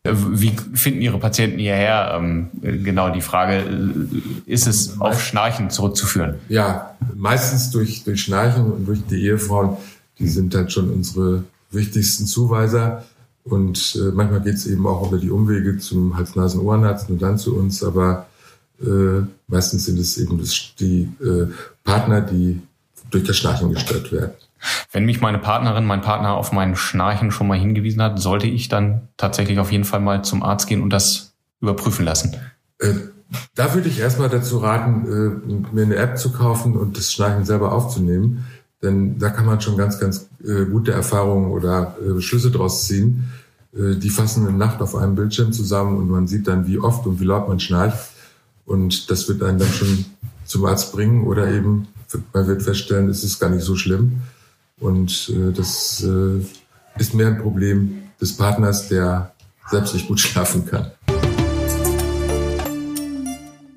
Äh, 0.04 0.12
wie 0.14 0.56
finden 0.74 1.02
Ihre 1.02 1.18
Patienten 1.18 1.58
hierher? 1.58 2.16
Ähm, 2.16 2.48
genau 2.62 3.10
die 3.10 3.20
Frage, 3.20 3.56
äh, 3.56 4.50
ist 4.50 4.66
es 4.66 5.00
auf 5.00 5.20
Schnarchen 5.22 5.70
zurückzuführen? 5.70 6.36
Ja, 6.48 6.96
meistens 7.14 7.70
durch, 7.70 8.04
durch 8.04 8.22
Schnarchen 8.22 8.72
und 8.72 8.86
durch 8.86 9.00
die 9.10 9.22
Ehefrauen. 9.22 9.76
Die 10.18 10.28
sind 10.28 10.54
halt 10.54 10.72
schon 10.72 10.90
unsere 10.90 11.44
wichtigsten 11.76 12.26
Zuweiser. 12.26 13.04
Und 13.44 13.96
äh, 13.96 14.10
manchmal 14.12 14.40
geht 14.40 14.54
es 14.54 14.66
eben 14.66 14.86
auch 14.86 15.06
über 15.06 15.18
die 15.18 15.30
Umwege 15.30 15.78
zum 15.78 16.16
Hals-Nasen-Ohrenarzt 16.16 17.08
und 17.10 17.22
dann 17.22 17.38
zu 17.38 17.56
uns. 17.56 17.84
Aber 17.84 18.26
äh, 18.80 19.22
meistens 19.46 19.86
sind 19.86 19.98
es 19.98 20.18
eben 20.18 20.38
das, 20.38 20.74
die 20.80 21.08
äh, 21.20 21.46
Partner, 21.84 22.20
die 22.20 22.60
durch 23.10 23.24
das 23.24 23.36
Schnarchen 23.36 23.72
gestört 23.72 24.10
werden. 24.10 24.32
Wenn 24.90 25.04
mich 25.04 25.20
meine 25.20 25.38
Partnerin, 25.38 25.84
mein 25.84 26.00
Partner 26.00 26.34
auf 26.34 26.52
mein 26.52 26.74
Schnarchen 26.74 27.30
schon 27.30 27.46
mal 27.46 27.58
hingewiesen 27.58 28.02
hat, 28.02 28.18
sollte 28.18 28.46
ich 28.46 28.68
dann 28.68 29.08
tatsächlich 29.16 29.58
auf 29.58 29.70
jeden 29.70 29.84
Fall 29.84 30.00
mal 30.00 30.24
zum 30.24 30.42
Arzt 30.42 30.66
gehen 30.66 30.82
und 30.82 30.90
das 30.90 31.34
überprüfen 31.60 32.04
lassen. 32.04 32.36
Äh, 32.80 32.94
da 33.54 33.74
würde 33.74 33.88
ich 33.88 33.98
erstmal 33.98 34.28
dazu 34.28 34.58
raten, 34.58 35.06
äh, 35.06 35.74
mir 35.74 35.82
eine 35.82 35.96
App 35.96 36.18
zu 36.18 36.32
kaufen 36.32 36.76
und 36.76 36.96
das 36.96 37.12
Schnarchen 37.12 37.44
selber 37.44 37.72
aufzunehmen. 37.72 38.46
Denn 38.86 39.18
da 39.18 39.30
kann 39.30 39.46
man 39.46 39.60
schon 39.60 39.76
ganz, 39.76 39.98
ganz 39.98 40.28
äh, 40.44 40.64
gute 40.64 40.92
Erfahrungen 40.92 41.50
oder 41.50 41.96
äh, 42.00 42.20
Schlüsse 42.20 42.52
draus 42.52 42.86
ziehen. 42.86 43.24
Äh, 43.74 43.96
die 43.96 44.10
fassen 44.10 44.46
eine 44.46 44.56
Nacht 44.56 44.80
auf 44.80 44.94
einem 44.94 45.16
Bildschirm 45.16 45.52
zusammen 45.52 45.98
und 45.98 46.08
man 46.08 46.28
sieht 46.28 46.46
dann, 46.46 46.68
wie 46.68 46.78
oft 46.78 47.04
und 47.06 47.18
wie 47.18 47.24
laut 47.24 47.48
man 47.48 47.58
schnarcht. 47.58 47.98
Und 48.64 49.10
das 49.10 49.28
wird 49.28 49.42
einen 49.42 49.58
dann 49.58 49.72
schon 49.72 50.04
zum 50.44 50.64
Arzt 50.64 50.92
bringen 50.92 51.26
oder 51.26 51.50
eben 51.50 51.88
man 52.32 52.46
wird 52.46 52.62
feststellen, 52.62 53.08
es 53.08 53.24
ist 53.24 53.40
gar 53.40 53.50
nicht 53.50 53.64
so 53.64 53.74
schlimm. 53.74 54.22
Und 54.78 55.32
äh, 55.34 55.52
das 55.52 56.04
äh, 56.04 56.40
ist 57.00 57.14
mehr 57.14 57.28
ein 57.28 57.38
Problem 57.38 58.02
des 58.20 58.36
Partners, 58.36 58.88
der 58.88 59.32
selbst 59.68 59.94
nicht 59.94 60.06
gut 60.06 60.20
schlafen 60.20 60.64
kann. 60.66 60.92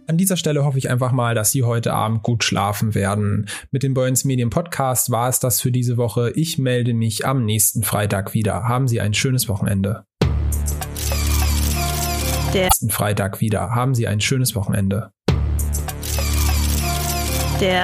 An 0.10 0.18
dieser 0.18 0.38
Stelle 0.38 0.66
hoffe 0.66 0.80
ich 0.80 0.90
einfach 0.90 1.12
mal, 1.12 1.36
dass 1.36 1.52
Sie 1.52 1.62
heute 1.62 1.94
Abend 1.94 2.24
gut 2.24 2.44
schlafen 2.44 2.96
werden. 2.96 3.48
Mit 3.70 3.84
dem 3.84 3.94
Boyens 3.94 4.26
Medien 4.26 4.50
Podcast 4.50 5.12
war 5.12 5.30
es 5.30 5.40
das 5.40 5.62
für 5.62 5.72
diese 5.72 5.98
Woche. 5.98 6.32
Ich 6.32 6.58
melde 6.58 6.96
mich 6.96 7.28
am 7.28 7.46
nächsten 7.46 7.84
Freitag 7.84 8.34
wieder. 8.34 8.64
Haben 8.64 8.88
Sie 8.88 9.00
ein 9.02 9.14
schönes 9.14 9.48
Wochenende. 9.48 10.06
Der 12.56 12.64
nächsten 12.64 12.90
Freitag 12.90 13.40
wieder. 13.40 13.76
Haben 13.76 13.94
Sie 13.94 14.08
ein 14.08 14.20
schönes 14.20 14.56
Wochenende. 14.56 15.12
Der 17.62 17.78